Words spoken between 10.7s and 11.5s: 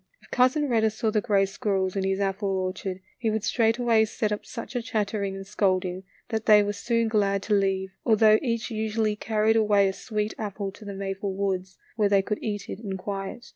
to the maple